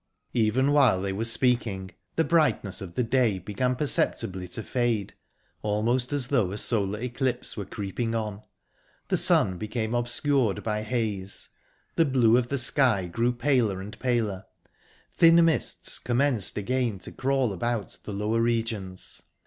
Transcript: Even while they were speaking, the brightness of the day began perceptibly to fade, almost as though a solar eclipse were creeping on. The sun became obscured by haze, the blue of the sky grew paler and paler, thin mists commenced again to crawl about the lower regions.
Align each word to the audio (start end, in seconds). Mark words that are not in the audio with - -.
Even 0.33 0.71
while 0.71 0.99
they 0.99 1.13
were 1.13 1.23
speaking, 1.25 1.91
the 2.15 2.23
brightness 2.23 2.81
of 2.81 2.95
the 2.95 3.03
day 3.03 3.37
began 3.37 3.75
perceptibly 3.75 4.47
to 4.47 4.63
fade, 4.63 5.13
almost 5.61 6.11
as 6.11 6.29
though 6.29 6.51
a 6.51 6.57
solar 6.57 6.99
eclipse 6.99 7.55
were 7.55 7.65
creeping 7.67 8.15
on. 8.15 8.41
The 9.09 9.17
sun 9.17 9.59
became 9.59 9.93
obscured 9.93 10.63
by 10.63 10.81
haze, 10.81 11.49
the 11.97 12.05
blue 12.05 12.35
of 12.35 12.47
the 12.47 12.57
sky 12.57 13.05
grew 13.05 13.31
paler 13.31 13.79
and 13.79 13.99
paler, 13.99 14.45
thin 15.17 15.45
mists 15.45 15.99
commenced 15.99 16.57
again 16.57 16.97
to 17.01 17.11
crawl 17.11 17.53
about 17.53 17.99
the 18.03 18.11
lower 18.11 18.41
regions. 18.41 19.21